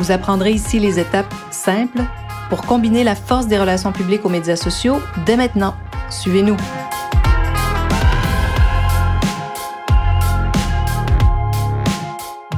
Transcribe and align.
Vous 0.00 0.12
apprendrez 0.12 0.52
ici 0.52 0.78
les 0.78 0.98
étapes 0.98 1.34
simples 1.50 2.00
pour 2.48 2.62
combiner 2.62 3.04
la 3.04 3.14
force 3.14 3.48
des 3.48 3.58
relations 3.58 3.92
publiques 3.92 4.24
aux 4.24 4.30
médias 4.30 4.56
sociaux 4.56 4.98
dès 5.26 5.36
maintenant. 5.36 5.74
Suivez-nous. 6.08 6.56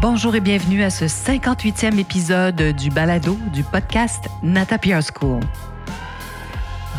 Bonjour 0.01 0.37
et 0.37 0.41
bienvenue 0.41 0.85
à 0.85 0.91
ce 0.91 1.07
58e 1.07 1.99
épisode 1.99 2.63
du 2.77 2.91
balado 2.91 3.37
du 3.53 3.65
podcast 3.65 4.29
Nata 4.45 4.79
PR 4.79 5.01
School. 5.03 5.41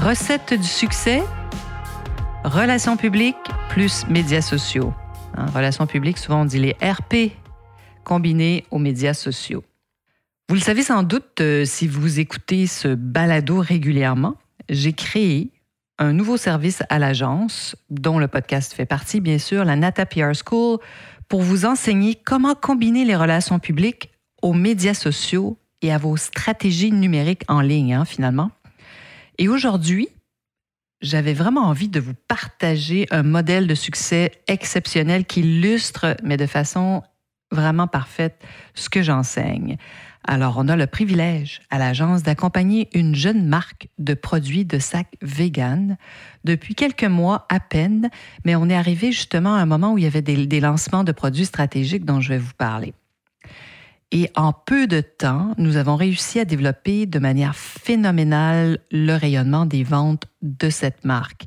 Recette 0.01 0.55
du 0.55 0.67
succès, 0.67 1.23
relations 2.43 2.97
publiques 2.97 3.37
plus 3.69 4.05
médias 4.09 4.41
sociaux. 4.41 4.93
Hein, 5.37 5.45
relations 5.55 5.87
publiques, 5.87 6.17
souvent 6.17 6.41
on 6.41 6.45
dit 6.45 6.59
les 6.59 6.75
RP 6.81 7.31
combinés 8.03 8.65
aux 8.71 8.79
médias 8.79 9.13
sociaux. 9.13 9.63
Vous 10.49 10.55
le 10.55 10.61
savez 10.61 10.83
sans 10.83 11.03
doute 11.03 11.39
euh, 11.39 11.63
si 11.63 11.87
vous 11.87 12.19
écoutez 12.19 12.67
ce 12.67 12.89
balado 12.89 13.59
régulièrement, 13.59 14.35
j'ai 14.69 14.91
créé 14.91 15.51
un 15.99 16.11
nouveau 16.11 16.35
service 16.35 16.83
à 16.89 16.99
l'agence, 16.99 17.77
dont 17.89 18.19
le 18.19 18.27
podcast 18.27 18.73
fait 18.73 18.85
partie, 18.85 19.21
bien 19.21 19.37
sûr, 19.37 19.63
la 19.63 19.77
Nata 19.77 20.05
PR 20.05 20.31
School, 20.33 20.79
pour 21.29 21.41
vous 21.41 21.65
enseigner 21.65 22.15
comment 22.15 22.55
combiner 22.55 23.05
les 23.05 23.15
relations 23.15 23.59
publiques 23.59 24.11
aux 24.41 24.53
médias 24.53 24.93
sociaux 24.93 25.57
et 25.81 25.93
à 25.93 25.97
vos 25.97 26.17
stratégies 26.17 26.91
numériques 26.91 27.43
en 27.47 27.61
ligne, 27.61 27.93
hein, 27.93 28.05
finalement. 28.05 28.51
Et 29.37 29.47
aujourd'hui, 29.47 30.09
j'avais 31.01 31.33
vraiment 31.33 31.67
envie 31.67 31.89
de 31.89 32.01
vous 32.01 32.15
partager 32.27 33.07
un 33.11 33.23
modèle 33.23 33.65
de 33.65 33.75
succès 33.75 34.31
exceptionnel 34.47 35.25
qui 35.25 35.39
illustre, 35.39 36.17
mais 36.21 36.35
de 36.35 36.47
façon 36.47 37.01
vraiment 37.51 37.87
parfaite, 37.87 38.43
ce 38.73 38.89
que 38.89 39.01
j'enseigne. 39.01 39.77
Alors, 40.25 40.55
on 40.57 40.69
a 40.69 40.77
le 40.77 40.87
privilège 40.87 41.61
à 41.69 41.77
l'agence 41.77 42.23
d'accompagner 42.23 42.87
une 42.93 43.13
jeune 43.13 43.45
marque 43.45 43.89
de 43.99 44.13
produits 44.13 44.63
de 44.63 44.79
sacs 44.79 45.17
vegan 45.21 45.97
depuis 46.45 46.75
quelques 46.75 47.03
mois 47.03 47.45
à 47.49 47.59
peine, 47.59 48.09
mais 48.45 48.55
on 48.55 48.69
est 48.69 48.75
arrivé 48.75 49.11
justement 49.11 49.55
à 49.55 49.59
un 49.59 49.65
moment 49.65 49.93
où 49.93 49.97
il 49.97 50.05
y 50.05 50.07
avait 50.07 50.21
des, 50.21 50.59
lancements 50.61 51.03
de 51.03 51.11
produits 51.11 51.45
stratégiques 51.45 52.05
dont 52.05 52.21
je 52.21 52.29
vais 52.29 52.37
vous 52.37 52.53
parler. 52.57 52.93
Et 54.11 54.29
en 54.35 54.53
peu 54.53 54.87
de 54.87 55.01
temps, 55.01 55.55
nous 55.57 55.75
avons 55.75 55.95
réussi 55.95 56.39
à 56.39 56.45
développer 56.45 57.05
de 57.05 57.19
manière 57.19 57.55
phénoménale 57.55 58.77
le 58.91 59.15
rayonnement 59.15 59.65
des 59.65 59.83
ventes 59.83 60.27
de 60.41 60.69
cette 60.69 61.03
marque. 61.03 61.45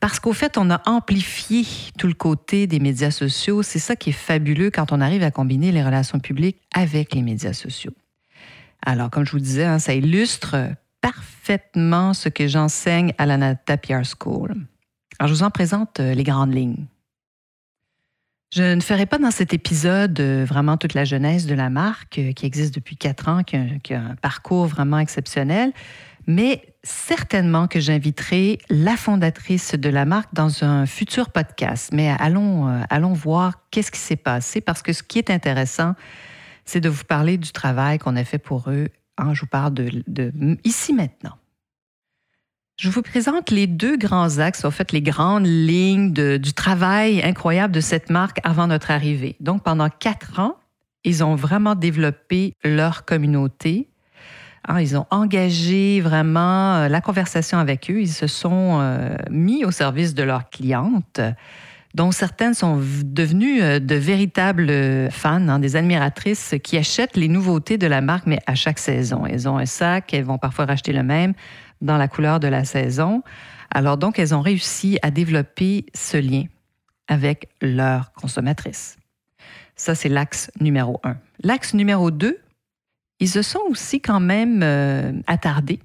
Parce 0.00 0.20
qu'au 0.20 0.32
fait, 0.32 0.56
on 0.56 0.70
a 0.70 0.80
amplifié 0.88 1.64
tout 1.98 2.06
le 2.06 2.14
côté 2.14 2.66
des 2.66 2.78
médias 2.78 3.10
sociaux. 3.10 3.62
C'est 3.62 3.78
ça 3.78 3.96
qui 3.96 4.10
est 4.10 4.12
fabuleux 4.12 4.70
quand 4.70 4.92
on 4.92 5.00
arrive 5.00 5.24
à 5.24 5.30
combiner 5.30 5.72
les 5.72 5.82
relations 5.82 6.20
publiques 6.20 6.60
avec 6.72 7.14
les 7.14 7.22
médias 7.22 7.52
sociaux. 7.52 7.92
Alors, 8.84 9.10
comme 9.10 9.24
je 9.24 9.32
vous 9.32 9.40
disais, 9.40 9.64
hein, 9.64 9.78
ça 9.78 9.94
illustre 9.94 10.56
parfaitement 11.00 12.12
ce 12.12 12.28
que 12.28 12.46
j'enseigne 12.46 13.14
à 13.18 13.24
la 13.26 13.38
Nata 13.38 13.76
School. 14.18 14.54
Alors, 15.18 15.28
je 15.28 15.34
vous 15.34 15.42
en 15.42 15.50
présente 15.50 16.00
euh, 16.00 16.12
les 16.12 16.22
grandes 16.22 16.54
lignes. 16.54 16.86
Je 18.54 18.74
ne 18.74 18.80
ferai 18.80 19.06
pas 19.06 19.18
dans 19.18 19.30
cet 19.30 19.54
épisode 19.54 20.20
euh, 20.20 20.44
vraiment 20.44 20.76
toute 20.76 20.92
la 20.94 21.04
jeunesse 21.04 21.46
de 21.46 21.54
la 21.54 21.70
marque 21.70 22.18
euh, 22.18 22.32
qui 22.32 22.44
existe 22.44 22.74
depuis 22.74 22.96
quatre 22.96 23.28
ans, 23.28 23.42
qui 23.42 23.56
a, 23.56 24.00
un 24.00 24.16
parcours 24.16 24.66
vraiment 24.66 24.98
exceptionnel, 24.98 25.72
mais 26.26 26.62
certainement 26.82 27.68
que 27.68 27.80
j'inviterai 27.80 28.58
la 28.68 28.96
fondatrice 28.96 29.74
de 29.74 29.88
la 29.88 30.04
marque 30.04 30.34
dans 30.34 30.62
un 30.62 30.84
futur 30.84 31.30
podcast. 31.30 31.90
Mais 31.92 32.14
allons, 32.18 32.66
allons 32.90 33.12
voir 33.12 33.66
qu'est-ce 33.70 33.90
qui 33.90 34.00
s'est 34.00 34.16
passé 34.16 34.60
parce 34.60 34.82
que 34.82 34.92
ce 34.92 35.02
qui 35.02 35.18
est 35.18 35.30
intéressant, 35.30 35.94
c'est 36.64 36.80
de 36.80 36.88
vous 36.88 37.04
parler 37.04 37.38
du 37.38 37.52
travail 37.52 37.98
qu'on 37.98 38.16
a 38.16 38.24
fait 38.24 38.38
pour 38.38 38.70
eux. 38.70 38.88
Hein, 39.18 39.34
je 39.34 39.42
vous 39.42 39.46
parle 39.46 39.74
de, 39.74 40.32
ici 40.64 40.92
maintenant. 40.92 41.36
Je 42.76 42.90
vous 42.90 43.02
présente 43.02 43.50
les 43.50 43.68
deux 43.68 43.96
grands 43.96 44.38
axes, 44.38 44.64
en 44.64 44.72
fait 44.72 44.90
les 44.90 45.02
grandes 45.02 45.46
lignes 45.46 46.12
du 46.12 46.52
travail 46.52 47.22
incroyable 47.22 47.72
de 47.72 47.80
cette 47.80 48.10
marque 48.10 48.40
avant 48.42 48.66
notre 48.66 48.90
arrivée. 48.90 49.36
Donc 49.38 49.62
pendant 49.62 49.88
quatre 49.88 50.40
ans, 50.40 50.56
ils 51.04 51.22
ont 51.22 51.36
vraiment 51.36 51.76
développé 51.76 52.54
leur 52.64 53.04
communauté. 53.04 53.88
Hein, 54.66 54.80
ils 54.80 54.96
ont 54.96 55.06
engagé 55.10 56.00
vraiment 56.00 56.76
euh, 56.76 56.88
la 56.88 57.00
conversation 57.00 57.58
avec 57.58 57.90
eux. 57.90 58.00
Ils 58.00 58.12
se 58.12 58.26
sont 58.26 58.80
euh, 58.80 59.14
mis 59.30 59.64
au 59.64 59.70
service 59.70 60.14
de 60.14 60.22
leurs 60.22 60.48
clientes 60.48 61.20
dont 61.94 62.10
certaines 62.10 62.54
sont 62.54 62.80
devenues 63.04 63.62
euh, 63.62 63.78
de 63.78 63.94
véritables 63.94 64.68
euh, 64.68 65.10
fans, 65.10 65.48
hein, 65.48 65.58
des 65.60 65.76
admiratrices 65.76 66.56
qui 66.62 66.76
achètent 66.76 67.16
les 67.16 67.28
nouveautés 67.28 67.78
de 67.78 67.86
la 67.86 68.00
marque, 68.00 68.26
mais 68.26 68.40
à 68.46 68.56
chaque 68.56 68.80
saison. 68.80 69.24
Elles 69.26 69.48
ont 69.48 69.58
un 69.58 69.66
sac, 69.66 70.12
elles 70.12 70.24
vont 70.24 70.38
parfois 70.38 70.66
racheter 70.66 70.92
le 70.92 71.04
même 71.04 71.34
dans 71.80 71.96
la 71.96 72.08
couleur 72.08 72.40
de 72.40 72.48
la 72.48 72.64
saison. 72.64 73.22
Alors 73.70 73.96
donc, 73.96 74.18
elles 74.18 74.34
ont 74.34 74.40
réussi 74.40 74.98
à 75.02 75.10
développer 75.10 75.86
ce 75.94 76.16
lien 76.16 76.44
avec 77.06 77.48
leurs 77.62 78.12
consommatrices. 78.12 78.96
Ça, 79.76 79.94
c'est 79.94 80.08
l'axe 80.08 80.50
numéro 80.60 81.00
un. 81.04 81.16
L'axe 81.42 81.74
numéro 81.74 82.10
deux, 82.10 82.38
ils 83.20 83.28
se 83.28 83.42
sont 83.42 83.60
aussi 83.68 84.00
quand 84.00 84.20
même 84.20 84.62
euh, 84.62 85.12
attardés 85.26 85.80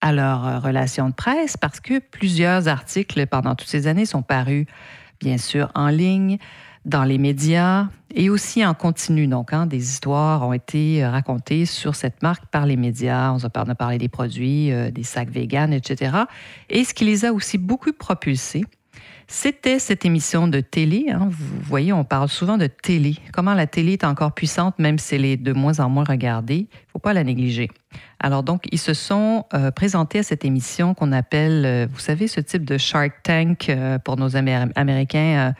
à 0.00 0.12
leur 0.12 0.62
relation 0.62 1.08
de 1.08 1.14
presse 1.14 1.56
parce 1.56 1.80
que 1.80 1.98
plusieurs 1.98 2.68
articles 2.68 3.26
pendant 3.26 3.54
toutes 3.54 3.68
ces 3.68 3.86
années 3.86 4.04
sont 4.04 4.22
parus 4.22 4.66
bien 5.20 5.38
sûr 5.38 5.70
en 5.74 5.88
ligne, 5.88 6.38
dans 6.84 7.04
les 7.04 7.18
médias 7.18 7.88
et 8.14 8.28
aussi 8.28 8.64
en 8.64 8.74
continu. 8.74 9.26
Donc, 9.26 9.52
hein, 9.52 9.66
des 9.66 9.82
histoires 9.82 10.46
ont 10.46 10.52
été 10.52 11.04
racontées 11.06 11.64
sur 11.66 11.94
cette 11.94 12.22
marque 12.22 12.46
par 12.46 12.66
les 12.66 12.76
médias. 12.76 13.32
On 13.32 13.38
a 13.44 13.74
parlé 13.74 13.98
des 13.98 14.08
produits, 14.08 14.70
euh, 14.70 14.90
des 14.90 15.02
sacs 15.02 15.30
vegan, 15.30 15.72
etc. 15.72 16.16
Et 16.68 16.84
ce 16.84 16.92
qui 16.94 17.04
les 17.04 17.24
a 17.24 17.32
aussi 17.32 17.58
beaucoup 17.58 17.92
propulsés, 17.92 18.64
c'était 19.26 19.78
cette 19.78 20.04
émission 20.04 20.48
de 20.48 20.60
télé. 20.60 21.06
Hein. 21.10 21.28
Vous 21.30 21.60
voyez, 21.62 21.92
on 21.92 22.04
parle 22.04 22.28
souvent 22.28 22.58
de 22.58 22.66
télé. 22.66 23.16
Comment 23.32 23.54
la 23.54 23.66
télé 23.66 23.92
est 23.92 24.04
encore 24.04 24.32
puissante, 24.32 24.78
même 24.78 24.98
si 24.98 25.14
elle 25.14 25.24
est 25.24 25.36
de 25.36 25.52
moins 25.52 25.80
en 25.80 25.88
moins 25.88 26.04
regardée? 26.04 26.56
Il 26.56 26.86
ne 26.86 26.90
faut 26.92 26.98
pas 26.98 27.12
la 27.12 27.24
négliger. 27.24 27.70
Alors 28.20 28.42
donc, 28.42 28.64
ils 28.70 28.78
se 28.78 28.94
sont 28.94 29.46
euh, 29.54 29.70
présentés 29.70 30.20
à 30.20 30.22
cette 30.22 30.44
émission 30.44 30.94
qu'on 30.94 31.12
appelle, 31.12 31.64
euh, 31.64 31.86
vous 31.90 32.00
savez, 32.00 32.28
ce 32.28 32.40
type 32.40 32.64
de 32.64 32.78
Shark 32.78 33.22
Tank 33.22 33.68
euh, 33.68 33.98
pour 33.98 34.16
nos 34.16 34.36
Américains. 34.36 35.54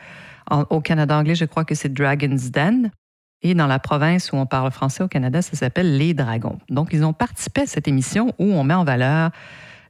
au 0.69 0.81
Canada 0.81 1.17
anglais, 1.17 1.35
je 1.35 1.45
crois 1.45 1.65
que 1.65 1.75
c'est 1.75 1.93
Dragon's 1.93 2.51
Den. 2.51 2.91
Et 3.41 3.53
dans 3.53 3.67
la 3.67 3.79
province 3.79 4.31
où 4.31 4.37
on 4.37 4.45
parle 4.45 4.71
français 4.71 5.03
au 5.03 5.07
Canada, 5.07 5.41
ça 5.41 5.55
s'appelle 5.55 5.97
Les 5.97 6.13
Dragons. 6.13 6.57
Donc, 6.69 6.89
ils 6.93 7.03
ont 7.03 7.13
participé 7.13 7.61
à 7.61 7.65
cette 7.67 7.87
émission 7.87 8.33
où 8.39 8.45
on 8.45 8.63
met 8.63 8.73
en 8.73 8.83
valeur 8.83 9.31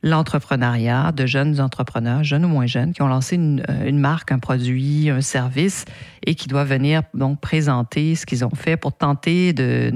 l'entrepreneuriat 0.06 1.12
de 1.12 1.26
jeunes 1.26 1.60
entrepreneurs, 1.60 2.24
jeunes 2.24 2.46
ou 2.46 2.48
moins 2.48 2.68
jeunes, 2.68 2.94
qui 2.94 3.02
ont 3.02 3.08
lancé 3.08 3.38
euh, 3.38 3.88
une, 3.88 3.98
marque, 3.98 4.32
un 4.32 4.38
produit, 4.38 5.10
un 5.10 5.20
service 5.20 5.84
et 6.26 6.36
qui 6.36 6.48
doivent 6.48 6.70
venir 6.70 7.02
donc 7.16 7.42
présenter 7.42 8.14
ce 8.14 8.28
qu'ils 8.28 8.46
ont 8.46 8.56
fait 8.56 8.78
pour 8.78 8.94
tenter 8.94 9.52
de, 9.52 9.92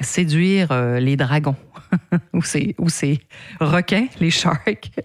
séduire 0.00 0.68
euh, 0.72 1.00
les 1.00 1.16
dragons 1.16 1.56
ou, 2.34 2.42
ces, 2.42 2.74
ou 2.78 2.90
ces 2.90 3.20
requins, 3.58 4.06
les 4.20 4.30
sharks. 4.30 4.90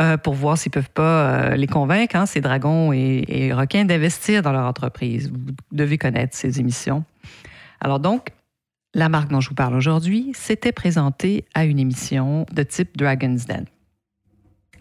Euh, 0.00 0.16
pour 0.16 0.34
voir 0.34 0.58
s'ils 0.58 0.70
ne 0.70 0.72
peuvent 0.72 0.90
pas 0.90 1.54
les 1.54 1.68
convaincre, 1.68 2.16
hein, 2.16 2.26
ces 2.26 2.40
dragons 2.40 2.92
et, 2.92 3.24
et 3.28 3.52
requins, 3.52 3.84
d'investir 3.84 4.42
dans 4.42 4.50
leur 4.50 4.66
entreprise. 4.66 5.30
Vous 5.30 5.54
devez 5.70 5.98
connaître 5.98 6.36
ces 6.36 6.58
émissions. 6.58 7.04
Alors 7.80 8.00
donc, 8.00 8.30
la 8.92 9.08
marque 9.08 9.30
dont 9.30 9.40
je 9.40 9.50
vous 9.50 9.54
parle 9.54 9.76
aujourd'hui 9.76 10.32
s'était 10.34 10.72
présentée 10.72 11.44
à 11.54 11.64
une 11.64 11.78
émission 11.78 12.44
de 12.52 12.64
type 12.64 12.96
Dragon's 12.96 13.46
Den. 13.46 13.66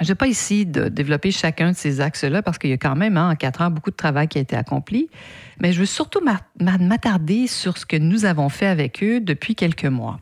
Je 0.01 0.09
n'ai 0.09 0.15
pas 0.15 0.27
ici 0.27 0.65
de 0.65 0.89
développer 0.89 1.31
chacun 1.31 1.71
de 1.71 1.75
ces 1.75 2.01
axes-là 2.01 2.41
parce 2.41 2.57
qu'il 2.57 2.69
y 2.69 2.73
a 2.73 2.77
quand 2.77 2.95
même, 2.95 3.17
hein, 3.17 3.31
en 3.31 3.35
quatre 3.35 3.61
ans, 3.61 3.69
beaucoup 3.69 3.91
de 3.91 3.95
travail 3.95 4.27
qui 4.27 4.37
a 4.37 4.41
été 4.41 4.55
accompli. 4.55 5.09
Mais 5.59 5.71
je 5.71 5.79
veux 5.79 5.85
surtout 5.85 6.21
m'attarder 6.59 7.47
sur 7.47 7.77
ce 7.77 7.85
que 7.85 7.97
nous 7.97 8.25
avons 8.25 8.49
fait 8.49 8.67
avec 8.67 9.03
eux 9.03 9.19
depuis 9.19 9.55
quelques 9.55 9.85
mois. 9.85 10.19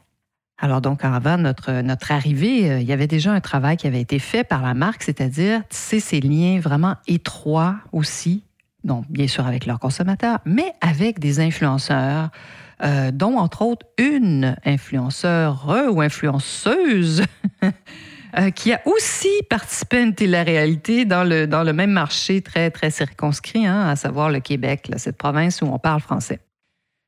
Alors 0.57 0.79
donc, 0.79 1.03
avant 1.03 1.37
notre, 1.37 2.11
arrivée, 2.11 2.69
euh, 2.69 2.79
il 2.79 2.87
y 2.87 2.93
avait 2.93 3.07
déjà 3.07 3.31
un 3.31 3.41
travail 3.41 3.77
qui 3.77 3.87
avait 3.87 4.01
été 4.01 4.19
fait 4.19 4.43
par 4.43 4.61
la 4.61 4.75
marque, 4.75 5.01
c'est-à-dire 5.01 5.63
tisser 5.69 5.99
ces 5.99 6.19
liens 6.19 6.59
vraiment 6.59 6.97
étroits 7.07 7.77
aussi, 7.91 8.43
donc 8.83 9.05
bien 9.09 9.27
sûr 9.27 9.47
avec 9.47 9.65
leurs 9.65 9.79
consommateurs, 9.79 10.37
mais 10.45 10.71
avec 10.79 11.17
des 11.17 11.39
influenceurs, 11.39 12.29
euh, 12.83 13.09
dont 13.09 13.37
entre 13.37 13.63
autres 13.63 13.87
une 13.97 14.55
influenceur 14.63 15.67
ou 15.91 15.99
influenceuse 16.01 17.23
euh, 18.37 18.49
qui 18.49 18.71
a 18.71 18.81
aussi 18.85 19.29
participé 19.49 19.97
à 19.97 20.01
une 20.01 20.15
télé-réalité 20.15 21.05
dans 21.05 21.23
le, 21.23 21.73
même 21.73 21.91
marché 21.91 22.41
très, 22.41 22.71
très 22.71 22.91
circonscrit, 22.91 23.65
hein, 23.65 23.87
à 23.89 23.95
savoir 23.95 24.29
le 24.29 24.39
Québec, 24.39 24.89
cette 24.97 25.17
province 25.17 25.61
où 25.61 25.65
on 25.65 25.79
parle 25.79 26.01
français. 26.01 26.39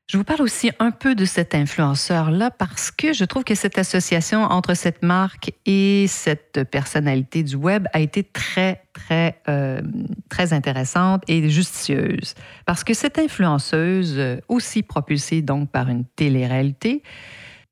Je 0.06 0.18
vous 0.18 0.24
parle 0.24 0.42
aussi 0.42 0.70
un 0.80 0.90
peu 0.90 1.14
de 1.14 1.24
cet 1.24 1.54
influenceur-là 1.54 2.50
parce 2.50 2.90
que 2.90 3.14
je 3.14 3.24
trouve 3.24 3.42
que 3.42 3.54
cette 3.54 3.78
association 3.78 4.42
entre 4.42 4.74
cette 4.74 5.02
marque 5.02 5.52
et 5.64 6.04
cette 6.08 6.64
personnalité 6.64 7.42
du 7.42 7.56
web 7.56 7.86
a 7.94 8.00
été 8.00 8.22
très, 8.22 8.82
très, 8.92 9.40
euh, 9.48 9.80
très 10.28 10.52
intéressante 10.52 11.22
et 11.26 11.48
justicieuse. 11.48 12.34
Parce 12.66 12.84
que 12.84 12.92
cette 12.92 13.18
influenceuse, 13.18 14.20
aussi 14.48 14.82
propulsée 14.82 15.40
donc 15.40 15.70
par 15.70 15.88
une 15.88 16.04
télé-réalité, 16.04 17.02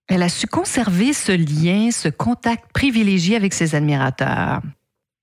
elle 0.08 0.22
a 0.22 0.28
su 0.28 0.46
conserver 0.46 1.12
ce 1.12 1.32
lien, 1.32 1.90
ce 1.90 2.08
contact 2.08 2.72
privilégié 2.72 3.36
avec 3.36 3.54
ses 3.54 3.74
admirateurs. 3.74 4.60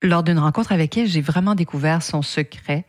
Lors 0.02 0.22
d'une 0.22 0.38
rencontre 0.38 0.72
avec 0.72 0.96
elle, 0.96 1.06
j'ai 1.06 1.20
vraiment 1.20 1.54
découvert 1.54 2.02
son 2.02 2.22
secret 2.22 2.86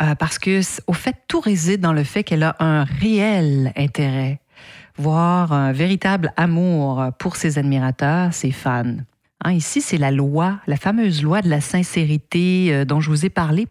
euh, 0.00 0.14
parce 0.14 0.38
que, 0.38 0.60
au 0.86 0.92
fait, 0.92 1.16
tout 1.28 1.40
réside 1.40 1.80
dans 1.80 1.92
le 1.92 2.04
fait 2.04 2.22
qu'elle 2.22 2.44
a 2.44 2.56
un 2.60 2.84
réel 2.84 3.72
intérêt, 3.76 4.40
voire 4.96 5.52
un 5.52 5.72
véritable 5.72 6.32
amour 6.36 7.06
pour 7.18 7.36
ses 7.36 7.58
admirateurs, 7.58 8.32
ses 8.32 8.52
fans. 8.52 8.96
Hein, 9.44 9.52
ici, 9.52 9.80
c'est 9.80 9.98
la 9.98 10.10
loi, 10.10 10.60
la 10.66 10.76
fameuse 10.76 11.22
loi 11.22 11.42
de 11.42 11.50
la 11.50 11.60
sincérité 11.60 12.68
euh, 12.70 12.84
dont 12.84 13.00
je 13.00 13.10
vous 13.10 13.26
ai 13.26 13.30
parlé. 13.30 13.66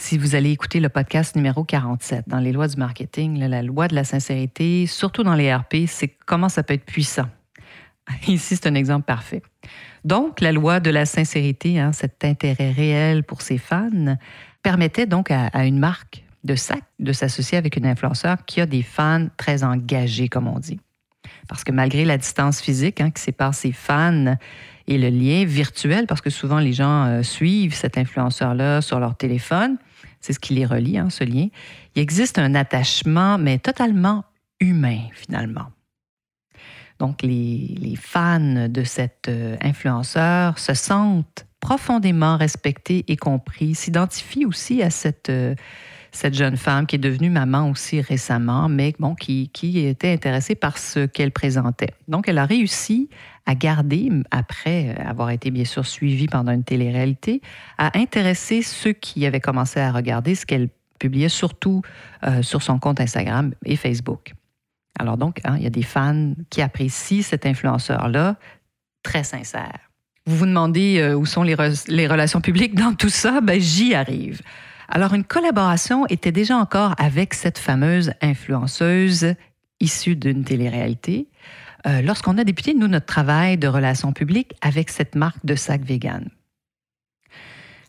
Si 0.00 0.16
vous 0.16 0.34
allez 0.34 0.50
écouter 0.50 0.80
le 0.80 0.88
podcast 0.88 1.36
numéro 1.36 1.62
47, 1.62 2.24
dans 2.26 2.38
les 2.38 2.52
lois 2.52 2.66
du 2.66 2.76
marketing, 2.78 3.38
la 3.38 3.62
loi 3.62 3.86
de 3.86 3.94
la 3.94 4.02
sincérité, 4.02 4.86
surtout 4.86 5.22
dans 5.22 5.34
les 5.34 5.54
RP, 5.54 5.86
c'est 5.86 6.08
comment 6.08 6.48
ça 6.48 6.62
peut 6.62 6.72
être 6.72 6.86
puissant. 6.86 7.28
Ici, 8.26 8.56
c'est 8.56 8.66
un 8.66 8.74
exemple 8.74 9.04
parfait. 9.04 9.42
Donc, 10.02 10.40
la 10.40 10.52
loi 10.52 10.80
de 10.80 10.90
la 10.90 11.04
sincérité, 11.04 11.78
hein, 11.78 11.92
cet 11.92 12.24
intérêt 12.24 12.72
réel 12.72 13.24
pour 13.24 13.42
ses 13.42 13.58
fans, 13.58 14.16
permettait 14.62 15.06
donc 15.06 15.30
à, 15.30 15.66
une 15.66 15.78
marque 15.78 16.24
de 16.44 16.54
sac 16.54 16.82
de 16.98 17.12
s'associer 17.12 17.58
avec 17.58 17.76
une 17.76 17.86
influenceur 17.86 18.38
qui 18.46 18.62
a 18.62 18.66
des 18.66 18.82
fans 18.82 19.26
très 19.36 19.62
engagés, 19.64 20.30
comme 20.30 20.48
on 20.48 20.58
dit. 20.58 20.80
Parce 21.46 21.62
que 21.62 21.72
malgré 21.72 22.06
la 22.06 22.16
distance 22.16 22.62
physique 22.62 23.02
hein, 23.02 23.10
qui 23.10 23.20
sépare 23.20 23.54
ses 23.54 23.72
fans 23.72 24.34
et 24.90 24.98
le 24.98 25.08
lien 25.08 25.44
virtuel, 25.44 26.06
parce 26.06 26.20
que 26.20 26.30
souvent 26.30 26.58
les 26.58 26.72
gens 26.72 27.06
euh, 27.06 27.22
suivent 27.22 27.74
cet 27.74 27.96
influenceur-là 27.96 28.82
sur 28.82 28.98
leur 28.98 29.16
téléphone, 29.16 29.78
c'est 30.20 30.32
ce 30.32 30.40
qui 30.40 30.52
les 30.52 30.66
relie, 30.66 30.98
hein, 30.98 31.08
ce 31.10 31.22
lien, 31.22 31.46
il 31.94 32.02
existe 32.02 32.38
un 32.38 32.56
attachement, 32.56 33.38
mais 33.38 33.58
totalement 33.58 34.24
humain 34.58 35.02
finalement. 35.12 35.66
Donc 36.98 37.22
les, 37.22 37.94
fans 37.96 38.68
de 38.68 38.82
cet 38.82 39.28
euh, 39.28 39.56
influenceur 39.62 40.58
se 40.58 40.74
sentent 40.74 41.46
profondément 41.60 42.36
respecté 42.36 43.04
et 43.06 43.16
compris, 43.16 43.76
s'identifie 43.76 44.44
aussi 44.44 44.82
à 44.82 44.90
cette, 44.90 45.30
euh, 45.30 45.54
cette 46.12 46.34
jeune 46.34 46.56
femme 46.56 46.86
qui 46.86 46.96
est 46.96 47.00
devenue 47.00 47.30
maman 47.30 47.70
aussi 47.70 48.00
récemment, 48.00 48.68
mais 48.68 48.94
bon, 48.98 49.14
qui, 49.14 49.50
était 49.62 50.12
intéressée 50.12 50.54
par 50.54 50.78
ce 50.78 51.06
qu'elle 51.06 51.30
présentait. 51.30 51.94
Donc, 52.08 52.28
elle 52.28 52.38
a 52.38 52.46
réussi 52.46 53.08
à 53.46 53.54
garder, 53.54 54.10
après 54.30 54.94
avoir 55.04 55.30
été 55.30 55.50
bien 55.50 55.64
sûr 55.64 55.86
suivie 55.86 56.28
pendant 56.28 56.52
une 56.52 56.64
télé-réalité, 56.64 57.40
à 57.78 57.98
intéresser 57.98 58.62
ceux 58.62 58.92
qui 58.92 59.26
avaient 59.26 59.40
commencé 59.40 59.80
à 59.80 59.92
regarder 59.92 60.34
ce 60.34 60.46
qu'elle 60.46 60.68
publiait, 60.98 61.28
surtout 61.28 61.82
euh, 62.24 62.42
sur 62.42 62.62
son 62.62 62.78
compte 62.78 63.00
Instagram 63.00 63.52
et 63.64 63.76
Facebook. 63.76 64.34
Alors 64.98 65.16
donc, 65.16 65.40
hein, 65.44 65.56
il 65.56 65.62
y 65.62 65.66
a 65.66 65.70
des 65.70 65.82
fans 65.82 66.34
qui 66.50 66.60
apprécient 66.60 67.22
cet 67.22 67.46
influenceur-là, 67.46 68.36
très 69.02 69.24
sincère. 69.24 69.90
Vous 70.26 70.36
vous 70.36 70.46
demandez 70.46 70.98
euh, 70.98 71.14
où 71.14 71.24
sont 71.26 71.42
les, 71.42 71.54
relations 71.54 72.40
publiques 72.40 72.74
dans 72.74 72.94
tout 72.94 73.08
ça? 73.08 73.40
Ben, 73.40 73.60
j'y 73.60 73.94
arrive. 73.94 74.42
Alors, 74.92 75.14
une 75.14 75.24
collaboration 75.24 76.04
était 76.08 76.32
déjà 76.32 76.56
encore 76.56 76.94
avec 76.98 77.34
cette 77.34 77.58
fameuse 77.58 78.12
influenceuse 78.20 79.34
issue 79.78 80.16
d'une 80.16 80.42
télé-réalité. 80.42 81.28
Euh, 81.86 82.02
lorsqu'on 82.02 82.36
a 82.38 82.44
débuté, 82.44 82.74
nous, 82.74 82.88
notre 82.88 83.06
travail 83.06 83.56
de 83.56 83.68
relations 83.68 84.12
publiques 84.12 84.52
avec 84.60 84.90
cette 84.90 85.14
marque 85.14 85.46
de 85.46 85.54
sac 85.54 85.82
vegan. 85.82 86.28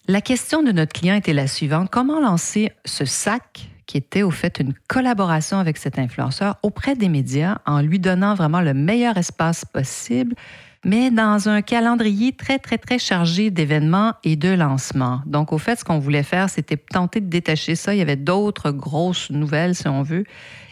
La 0.07 0.21
question 0.21 0.61
de 0.61 0.71
notre 0.71 0.93
client 0.93 1.15
était 1.15 1.33
la 1.33 1.47
suivante. 1.47 1.89
Comment 1.89 2.19
lancer 2.19 2.71
ce 2.85 3.05
sac 3.05 3.67
qui 3.87 3.97
était 3.97 4.21
au 4.21 4.31
fait 4.31 4.59
une 4.59 4.73
collaboration 4.87 5.57
avec 5.57 5.77
cet 5.77 5.97
influenceur 5.97 6.57
auprès 6.61 6.95
des 6.95 7.09
médias 7.09 7.57
en 7.65 7.81
lui 7.81 7.99
donnant 7.99 8.35
vraiment 8.35 8.61
le 8.61 8.75
meilleur 8.75 9.17
espace 9.17 9.65
possible 9.65 10.35
mais 10.83 11.11
dans 11.11 11.47
un 11.47 11.61
calendrier 11.61 12.31
très, 12.33 12.57
très, 12.57 12.77
très 12.77 12.97
chargé 12.97 13.51
d'événements 13.51 14.13
et 14.23 14.35
de 14.35 14.49
lancements. 14.49 15.21
Donc, 15.25 15.53
au 15.53 15.57
fait, 15.57 15.79
ce 15.79 15.85
qu'on 15.85 15.99
voulait 15.99 16.23
faire, 16.23 16.49
c'était 16.49 16.77
tenter 16.77 17.21
de 17.21 17.27
détacher 17.27 17.75
ça. 17.75 17.93
Il 17.93 17.99
y 17.99 18.01
avait 18.01 18.15
d'autres 18.15 18.71
grosses 18.71 19.29
nouvelles, 19.29 19.75
si 19.75 19.87
on 19.87 20.01
veut. 20.01 20.23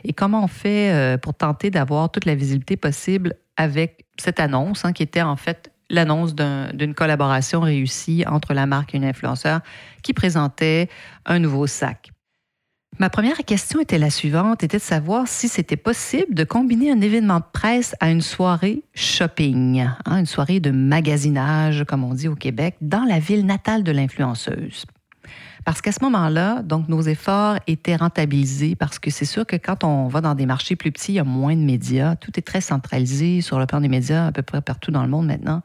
Et 0.03 0.13
comment 0.13 0.43
on 0.43 0.47
fait 0.47 0.91
euh, 0.91 1.17
pour 1.17 1.35
tenter 1.35 1.69
d'avoir 1.69 2.11
toute 2.11 2.25
la 2.25 2.35
visibilité 2.35 2.75
possible 2.75 3.35
avec 3.55 4.05
cette 4.17 4.39
annonce, 4.39 4.85
hein, 4.85 4.93
qui 4.93 5.03
était 5.03 5.21
en 5.21 5.35
fait 5.35 5.71
l'annonce 5.91 6.35
d'une 6.35 6.93
collaboration 6.93 7.61
réussie 7.61 8.23
entre 8.27 8.53
la 8.53 8.65
marque 8.65 8.93
et 8.93 8.97
une 8.97 9.05
influenceur 9.05 9.61
qui 10.03 10.13
présentait 10.13 10.89
un 11.25 11.39
nouveau 11.39 11.67
sac? 11.67 12.11
Ma 13.01 13.09
première 13.09 13.37
question 13.37 13.79
était 13.79 13.97
la 13.97 14.09
suivante, 14.09 14.61
était 14.61 14.75
de 14.75 14.83
savoir 14.83 15.29
si 15.29 15.47
c'était 15.47 15.77
possible 15.77 16.35
de 16.35 16.43
combiner 16.43 16.91
un 16.91 16.99
événement 16.99 17.39
de 17.39 17.45
presse 17.53 17.95
à 18.01 18.11
une 18.11 18.19
soirée 18.19 18.83
shopping, 18.93 19.79
hein, 19.79 20.17
une 20.17 20.25
soirée 20.25 20.59
de 20.59 20.69
magasinage, 20.69 21.85
comme 21.87 22.03
on 22.03 22.13
dit 22.13 22.27
au 22.27 22.35
Québec, 22.35 22.75
dans 22.81 23.05
la 23.05 23.19
ville 23.19 23.45
natale 23.45 23.83
de 23.83 23.93
l'influenceuse. 23.93 24.83
Parce 25.63 25.79
qu'à 25.79 25.93
ce 25.93 26.03
moment-là, 26.03 26.61
donc 26.61 26.89
nos 26.89 27.01
efforts 27.01 27.55
étaient 27.67 27.95
rentabilisés 27.95 28.75
parce 28.75 28.99
que 28.99 29.11
c'est 29.11 29.23
sûr 29.23 29.45
que 29.45 29.55
quand 29.55 29.85
on 29.85 30.09
va 30.09 30.19
dans 30.19 30.35
des 30.35 30.45
marchés 30.45 30.75
plus 30.75 30.91
petits, 30.91 31.13
il 31.13 31.15
y 31.15 31.19
a 31.19 31.23
moins 31.23 31.55
de 31.55 31.61
médias. 31.61 32.17
Tout 32.17 32.31
est 32.37 32.45
très 32.45 32.59
centralisé 32.59 33.39
sur 33.39 33.59
le 33.59 33.65
plan 33.65 33.79
des 33.79 33.87
médias 33.87 34.27
à 34.27 34.31
peu 34.33 34.41
près 34.41 34.59
partout 34.59 34.91
dans 34.91 35.03
le 35.03 35.09
monde 35.09 35.27
maintenant 35.27 35.61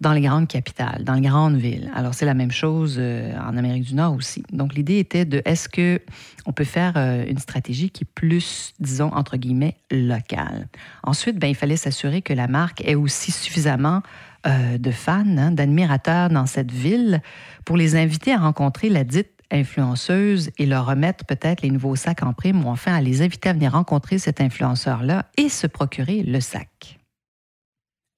dans 0.00 0.12
les 0.12 0.20
grandes 0.20 0.48
capitales, 0.48 1.02
dans 1.04 1.14
les 1.14 1.22
grandes 1.22 1.56
villes. 1.56 1.90
Alors, 1.94 2.14
c'est 2.14 2.26
la 2.26 2.34
même 2.34 2.50
chose 2.50 2.96
euh, 2.98 3.36
en 3.38 3.56
Amérique 3.56 3.84
du 3.84 3.94
Nord 3.94 4.14
aussi. 4.14 4.42
Donc, 4.52 4.74
l'idée 4.74 4.98
était 4.98 5.24
de 5.24 5.42
est-ce 5.44 5.68
que 5.68 6.00
on 6.46 6.52
peut 6.52 6.64
faire 6.64 6.94
euh, 6.96 7.24
une 7.28 7.38
stratégie 7.38 7.90
qui 7.90 8.04
est 8.04 8.12
plus, 8.14 8.72
disons, 8.78 9.12
entre 9.12 9.36
guillemets, 9.36 9.76
locale? 9.90 10.68
Ensuite, 11.02 11.38
ben, 11.38 11.48
il 11.48 11.56
fallait 11.56 11.76
s'assurer 11.76 12.22
que 12.22 12.32
la 12.32 12.46
marque 12.46 12.82
ait 12.86 12.94
aussi 12.94 13.32
suffisamment 13.32 14.02
euh, 14.46 14.78
de 14.78 14.90
fans, 14.92 15.24
hein, 15.36 15.50
d'admirateurs 15.50 16.28
dans 16.28 16.46
cette 16.46 16.70
ville 16.70 17.20
pour 17.64 17.76
les 17.76 17.96
inviter 17.96 18.32
à 18.32 18.38
rencontrer 18.38 18.88
la 18.88 19.02
dite 19.02 19.30
influenceuse 19.50 20.50
et 20.58 20.66
leur 20.66 20.86
remettre 20.86 21.24
peut-être 21.24 21.62
les 21.62 21.70
nouveaux 21.70 21.96
sacs 21.96 22.22
en 22.22 22.32
prime 22.32 22.64
ou 22.64 22.68
enfin 22.68 22.94
à 22.94 23.00
les 23.00 23.22
inviter 23.22 23.48
à 23.48 23.52
venir 23.52 23.72
rencontrer 23.72 24.18
cet 24.18 24.40
influenceur-là 24.40 25.26
et 25.36 25.48
se 25.48 25.66
procurer 25.66 26.22
le 26.22 26.40
sac. 26.40 26.98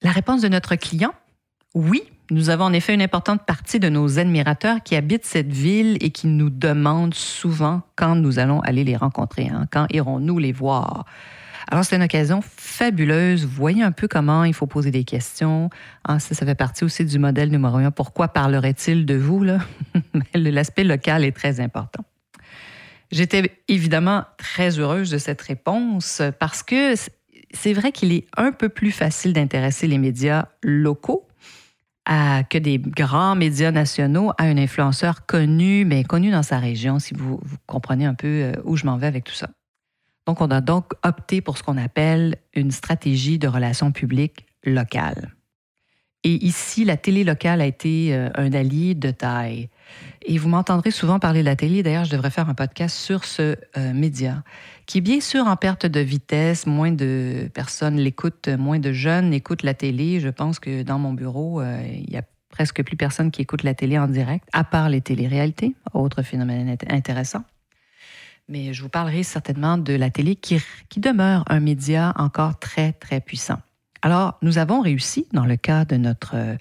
La 0.03 0.11
réponse 0.11 0.41
de 0.41 0.47
notre 0.47 0.75
client, 0.75 1.13
oui, 1.73 2.03
nous 2.31 2.49
avons 2.49 2.65
en 2.65 2.73
effet 2.73 2.93
une 2.93 3.01
importante 3.01 3.45
partie 3.45 3.79
de 3.79 3.89
nos 3.89 4.19
admirateurs 4.19 4.83
qui 4.83 4.95
habitent 4.95 5.25
cette 5.25 5.51
ville 5.51 5.97
et 6.01 6.11
qui 6.11 6.27
nous 6.27 6.49
demandent 6.49 7.13
souvent 7.13 7.81
quand 7.95 8.15
nous 8.15 8.39
allons 8.39 8.61
aller 8.61 8.83
les 8.83 8.95
rencontrer, 8.95 9.47
hein, 9.47 9.67
quand 9.71 9.85
irons-nous 9.89 10.37
les 10.37 10.51
voir. 10.51 11.05
Alors, 11.69 11.85
c'est 11.85 11.95
une 11.95 12.03
occasion 12.03 12.41
fabuleuse. 12.41 13.45
Voyez 13.45 13.83
un 13.83 13.91
peu 13.91 14.07
comment 14.07 14.43
il 14.43 14.53
faut 14.53 14.67
poser 14.67 14.91
des 14.91 15.03
questions. 15.03 15.69
Ah, 16.03 16.19
ça, 16.19 16.35
ça 16.35 16.45
fait 16.45 16.55
partie 16.55 16.83
aussi 16.83 17.05
du 17.05 17.19
modèle 17.19 17.49
numéro 17.49 17.77
un. 17.77 17.91
Pourquoi 17.91 18.29
parlerait-il 18.29 19.05
de 19.05 19.15
vous? 19.15 19.45
L'aspect 20.33 20.83
local 20.83 21.23
est 21.23 21.31
très 21.31 21.59
important. 21.59 22.03
J'étais 23.11 23.57
évidemment 23.67 24.23
très 24.37 24.79
heureuse 24.79 25.09
de 25.11 25.17
cette 25.17 25.41
réponse 25.41 26.21
parce 26.39 26.63
que 26.63 26.95
c'est 27.53 27.73
vrai 27.73 27.91
qu'il 27.91 28.11
est 28.13 28.25
un 28.37 28.51
peu 28.51 28.69
plus 28.69 28.91
facile 28.91 29.33
d'intéresser 29.33 29.87
les 29.87 29.97
médias 29.97 30.45
locaux 30.63 31.27
que 32.05 32.57
des 32.57 32.79
grands 32.79 33.35
médias 33.35 33.71
nationaux 33.71 34.31
à 34.37 34.43
un 34.43 34.57
influenceur 34.57 35.25
connu, 35.25 35.85
mais 35.85 36.03
connu 36.03 36.31
dans 36.31 36.43
sa 36.43 36.59
région, 36.59 36.99
si 36.99 37.13
vous, 37.13 37.39
comprenez 37.67 38.05
un 38.05 38.15
peu 38.15 38.27
euh, 38.27 38.53
où 38.63 38.75
je 38.75 38.85
m'en 38.85 38.97
vais 38.97 39.07
avec 39.07 39.23
tout 39.23 39.33
ça. 39.33 39.49
Donc, 40.25 40.41
on 40.41 40.51
a 40.51 40.61
donc 40.61 40.93
opté 41.03 41.41
pour 41.41 41.57
ce 41.57 41.63
qu'on 41.63 41.77
appelle 41.77 42.37
une 42.53 42.71
stratégie 42.71 43.39
de 43.39 43.47
relations 43.47 43.91
publiques 43.91 44.45
locales. 44.63 45.33
Et 46.23 46.45
ici, 46.45 46.85
la 46.85 46.97
télé 46.97 47.23
locale 47.23 47.61
a 47.61 47.65
été 47.65 48.13
euh, 48.13 48.29
un 48.35 48.53
allié 48.53 48.93
de 48.93 49.09
taille. 49.09 49.69
Et 50.23 50.37
vous 50.37 50.49
m'entendrez 50.49 50.91
souvent 50.91 51.17
parler 51.17 51.39
de 51.39 51.45
la 51.45 51.55
télé. 51.55 51.81
D'ailleurs, 51.81 52.05
je 52.05 52.11
devrais 52.11 52.29
faire 52.29 52.47
un 52.47 52.53
podcast 52.53 52.95
sur 52.95 53.25
ce 53.25 53.55
euh, 53.75 53.93
média, 53.93 54.43
qui 54.85 54.99
est 54.99 55.01
bien 55.01 55.19
sûr 55.19 55.47
en 55.47 55.55
perte 55.55 55.87
de 55.87 55.99
vitesse. 55.99 56.67
Moins 56.67 56.91
de 56.91 57.49
personnes 57.55 57.97
l'écoutent, 57.97 58.49
moins 58.49 58.77
de 58.77 58.91
jeunes 58.91 59.33
écoutent 59.33 59.63
la 59.63 59.73
télé. 59.73 60.19
Je 60.19 60.29
pense 60.29 60.59
que 60.59 60.83
dans 60.83 60.99
mon 60.99 61.13
bureau, 61.13 61.59
euh, 61.59 61.83
il 61.91 62.11
y 62.11 62.17
a 62.17 62.23
presque 62.49 62.83
plus 62.83 62.97
personne 62.97 63.31
qui 63.31 63.41
écoute 63.41 63.63
la 63.63 63.73
télé 63.73 63.97
en 63.97 64.07
direct, 64.07 64.47
à 64.53 64.63
part 64.63 64.89
les 64.89 65.01
téléréalités, 65.01 65.73
autre 65.93 66.21
phénomène 66.21 66.77
intéressant. 66.89 67.43
mais 68.49 68.73
je 68.73 68.83
vous 68.83 68.89
parlerai 68.89 69.23
certainement 69.23 69.77
de 69.77 69.93
la 69.93 70.09
télé 70.09 70.35
qui 70.35 70.59
demeure 70.97 71.45
un 71.47 71.61
média 71.61 72.13
encore 72.17 72.59
très, 72.59 72.91
très 72.91 73.21
puissant. 73.21 73.59
Alors, 74.01 74.37
nous 74.41 74.57
avons 74.57 74.81
réussi, 74.81 75.27
dans 75.31 75.45
le 75.45 75.57
cas 75.57 75.85
de 75.85 75.95
notre 75.95 76.35
euh, 76.35 76.55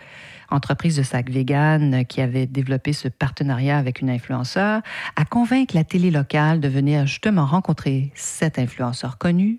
entreprise 0.50 0.96
de 0.96 1.02
sac 1.02 1.30
vegan 1.30 2.04
qui 2.04 2.20
avait 2.20 2.46
développé 2.46 2.92
ce 2.92 3.08
partenariat 3.08 3.78
avec 3.78 4.02
une 4.02 4.10
influenceur, 4.10 4.82
à 5.16 5.24
convaincre 5.24 5.74
la 5.74 5.84
télé 5.84 6.10
locale 6.10 6.60
de 6.60 6.68
venir 6.68 7.06
justement 7.06 7.46
rencontrer 7.46 8.12
cet 8.14 8.58
influenceur 8.58 9.16
connu 9.16 9.58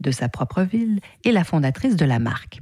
de 0.00 0.10
sa 0.10 0.28
propre 0.28 0.62
ville 0.62 1.00
et 1.24 1.32
la 1.32 1.44
fondatrice 1.44 1.96
de 1.96 2.04
la 2.04 2.18
marque. 2.18 2.60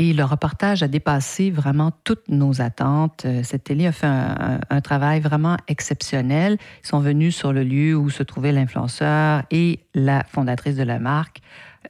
Et 0.00 0.12
le 0.12 0.22
reportage 0.22 0.84
a 0.84 0.88
dépassé 0.88 1.50
vraiment 1.50 1.90
toutes 2.04 2.28
nos 2.28 2.60
attentes. 2.60 3.24
Euh, 3.24 3.42
cette 3.42 3.64
télé 3.64 3.88
a 3.88 3.92
fait 3.92 4.06
un, 4.06 4.80
travail 4.80 5.18
vraiment 5.18 5.56
exceptionnel. 5.66 6.56
Ils 6.84 6.86
sont 6.86 7.00
venus 7.00 7.34
sur 7.34 7.52
le 7.52 7.64
lieu 7.64 7.96
où 7.96 8.08
se 8.08 8.22
trouvait 8.22 8.52
l'influenceur 8.52 9.42
et 9.50 9.80
la 9.94 10.22
fondatrice 10.22 10.76
de 10.76 10.84
la 10.84 11.00
marque, 11.00 11.40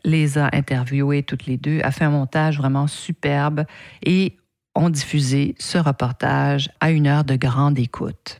les 0.05 0.39
a 0.39 0.49
interviewés 0.53 1.23
toutes 1.23 1.47
les 1.47 1.57
deux, 1.57 1.81
a 1.83 1.91
fait 1.91 2.05
un 2.05 2.11
montage 2.11 2.59
vraiment 2.59 2.87
superbe 2.87 3.65
et 4.05 4.37
ont 4.75 4.91
diffusé 4.91 5.55
ce 5.59 5.79
reportage 5.79 6.71
à 6.81 6.91
une 6.91 7.07
heure 7.07 7.25
de 7.25 7.37
grande 7.37 7.79
écoute. 7.79 8.39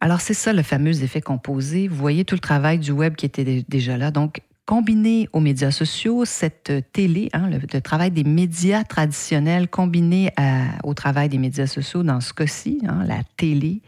Alors 0.00 0.20
c'est 0.20 0.34
ça 0.34 0.52
le 0.52 0.62
fameux 0.62 1.02
effet 1.02 1.20
composé. 1.20 1.88
Vous 1.88 1.96
voyez 1.96 2.24
tout 2.24 2.34
le 2.34 2.40
travail 2.40 2.78
du 2.78 2.90
web 2.90 3.14
qui 3.14 3.26
était 3.26 3.64
déjà 3.68 3.96
là. 3.96 4.10
Donc 4.10 4.42
combiné 4.66 5.28
aux 5.32 5.40
médias 5.40 5.70
sociaux, 5.70 6.24
cette 6.24 6.72
télé, 6.92 7.28
hein, 7.32 7.50
le, 7.50 7.80
travail 7.80 8.10
des 8.10 8.24
médias 8.24 8.84
traditionnels 8.84 9.68
combiné 9.68 10.32
au 10.84 10.94
travail 10.94 11.28
des 11.28 11.38
médias 11.38 11.66
sociaux, 11.66 12.02
dans 12.02 12.20
ce 12.20 12.32
cas-ci, 12.32 12.80
hein, 12.86 13.04
la 13.06 13.22
télé, 13.36 13.80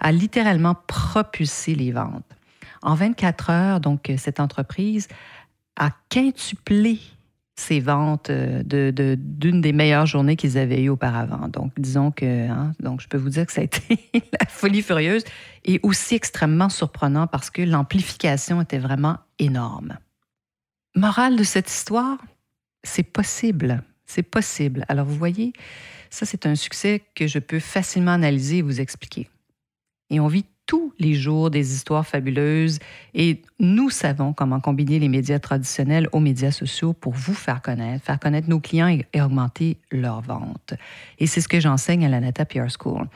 a 0.00 0.12
littéralement 0.12 0.76
propulsé 0.86 1.74
les 1.74 1.92
ventes. 1.92 2.24
En 2.82 2.94
24 2.94 3.50
heures, 3.50 3.80
donc, 3.80 4.12
cette 4.16 4.38
entreprise 4.38 5.08
a 5.78 5.90
quintuplé 6.08 7.00
ses 7.58 7.80
ventes 7.80 8.30
euh, 8.30 8.62
d'une 8.62 9.56
de, 9.56 9.60
des 9.60 9.72
meilleures 9.72 10.06
journées 10.06 10.36
qu'ils 10.36 10.58
avaient 10.58 10.82
eues 10.82 10.90
auparavant. 10.90 11.48
Donc, 11.48 11.72
disons 11.76 12.12
que, 12.12 12.48
hein, 12.48 12.72
donc 12.80 13.00
je 13.00 13.08
peux 13.08 13.18
vous 13.18 13.30
dire 13.30 13.46
que 13.46 13.52
ça 13.52 13.62
a 13.62 13.64
été 13.64 13.98
la 14.14 14.46
folie 14.46 14.82
furieuse 14.82 15.24
et 15.64 15.80
aussi 15.82 16.14
extrêmement 16.14 16.68
surprenant 16.68 17.26
parce 17.26 17.50
que 17.50 17.62
l'amplification 17.62 18.60
était 18.62 18.78
vraiment 18.78 19.18
énorme. 19.38 19.98
Morale 20.94 21.36
de 21.36 21.44
cette 21.44 21.68
histoire, 21.68 22.18
c'est 22.84 23.02
possible. 23.02 23.82
C'est 24.06 24.22
possible. 24.22 24.84
Alors, 24.88 25.04
vous 25.04 25.16
voyez, 25.16 25.52
ça, 26.10 26.26
c'est 26.26 26.46
un 26.46 26.54
succès 26.54 27.02
que 27.14 27.26
je 27.26 27.38
peux 27.38 27.60
facilement 27.60 28.12
analyser 28.12 28.58
et 28.58 28.62
vous 28.62 28.80
expliquer. 28.80 29.28
Et 30.10 30.20
on 30.20 30.28
vit 30.28 30.46
tous 30.68 30.92
les 30.98 31.14
jours 31.14 31.50
des 31.50 31.72
histoires 31.72 32.06
fabuleuses 32.06 32.78
et 33.14 33.40
nous 33.58 33.88
savons 33.88 34.34
comment 34.34 34.60
combiner 34.60 34.98
les 34.98 35.08
médias 35.08 35.38
traditionnels 35.38 36.08
aux 36.12 36.20
médias 36.20 36.50
sociaux 36.50 36.92
pour 36.92 37.14
vous 37.14 37.32
faire 37.32 37.62
connaître, 37.62 38.04
faire 38.04 38.20
connaître 38.20 38.50
nos 38.50 38.60
clients 38.60 38.86
et, 38.86 39.20
augmenter 39.20 39.78
leurs 39.90 40.20
ventes. 40.20 40.74
Et 41.18 41.26
c'est 41.26 41.40
ce 41.40 41.48
que 41.48 41.58
j'enseigne 41.58 42.04
à 42.04 42.10
la 42.10 42.20
Nata 42.20 42.44
PR 42.44 42.68
School. 42.68 43.08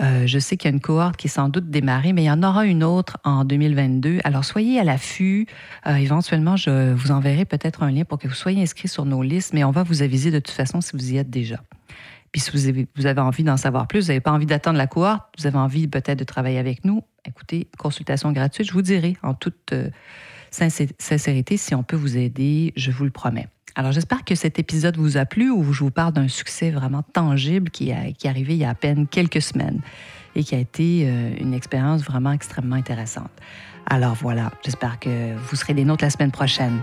Euh, 0.00 0.26
je 0.26 0.38
sais 0.40 0.56
qu'il 0.56 0.68
y 0.68 0.72
a 0.72 0.74
une 0.74 0.80
cohorte 0.80 1.16
qui 1.16 1.28
est 1.28 1.30
sans 1.30 1.48
doute 1.48 1.70
démarrée, 1.70 2.12
mais 2.12 2.24
il 2.24 2.26
y 2.26 2.30
en 2.30 2.42
aura 2.42 2.66
une 2.66 2.82
autre 2.82 3.18
en 3.22 3.44
2022. 3.44 4.18
Alors 4.24 4.44
soyez 4.44 4.80
à 4.80 4.84
l'affût. 4.84 5.46
Euh, 5.86 5.94
éventuellement, 5.94 6.56
je 6.56 6.92
vous 6.92 7.12
enverrai 7.12 7.44
peut-être 7.44 7.84
un 7.84 7.92
lien 7.92 8.04
pour 8.04 8.18
que 8.18 8.26
vous 8.26 8.34
soyez 8.34 8.60
inscrit 8.60 8.88
sur 8.88 9.04
nos 9.04 9.22
listes, 9.22 9.54
mais 9.54 9.62
on 9.62 9.70
va 9.70 9.84
vous 9.84 10.02
aviser 10.02 10.32
de 10.32 10.40
toute 10.40 10.54
façon 10.54 10.80
si 10.80 10.90
vous 10.92 11.12
y 11.12 11.18
êtes 11.18 11.30
déjà. 11.30 11.62
Puis 12.36 12.42
si 12.42 12.50
vous 12.50 13.06
avez, 13.06 13.20
envie 13.22 13.44
d'en 13.44 13.56
savoir 13.56 13.86
plus, 13.86 14.00
vous 14.00 14.06
n'avez 14.08 14.20
pas 14.20 14.30
envie 14.30 14.44
d'attendre 14.44 14.76
la 14.76 14.86
cohorte, 14.86 15.24
vous 15.38 15.46
avez 15.46 15.56
envie 15.56 15.88
peut-être 15.88 16.18
de 16.18 16.24
travailler 16.24 16.58
avec 16.58 16.84
nous, 16.84 17.02
écoutez, 17.24 17.66
consultation 17.78 18.30
gratuite, 18.30 18.66
je 18.66 18.74
vous 18.74 18.82
dirai 18.82 19.16
en 19.22 19.32
toute 19.32 19.72
euh, 19.72 19.88
sincérité 20.50 21.56
si 21.56 21.74
on 21.74 21.82
peut 21.82 21.96
vous 21.96 22.18
aider, 22.18 22.74
je 22.76 22.90
vous 22.90 23.04
le 23.04 23.10
promets. 23.10 23.48
Alors 23.74 23.92
j'espère 23.92 24.22
que 24.22 24.34
cet 24.34 24.58
épisode 24.58 24.98
vous 24.98 25.16
a 25.16 25.24
plu 25.24 25.50
où 25.50 25.72
je 25.72 25.82
vous 25.82 25.90
parle 25.90 26.12
d'un 26.12 26.28
succès 26.28 26.70
vraiment 26.70 27.02
tangible 27.02 27.70
qui, 27.70 27.90
qui 28.18 28.26
est 28.26 28.30
arrivé 28.30 28.52
il 28.52 28.58
y 28.58 28.64
a 28.66 28.70
à 28.70 28.74
peine 28.74 29.06
quelques 29.06 29.40
semaines 29.40 29.80
et 30.34 30.44
qui 30.44 30.54
a 30.54 30.58
été 30.58 31.04
euh, 31.06 31.30
une 31.40 31.54
expérience 31.54 32.02
vraiment 32.02 32.32
extrêmement 32.32 32.76
intéressante. 32.76 33.30
Alors 33.86 34.12
voilà, 34.12 34.52
j'espère 34.62 34.98
que 34.98 35.34
vous 35.34 35.56
serez 35.56 35.72
des 35.72 35.86
nôtres 35.86 36.04
la 36.04 36.10
semaine 36.10 36.32
prochaine. 36.32 36.82